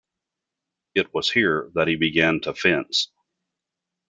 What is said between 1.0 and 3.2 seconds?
was here that he began to fence.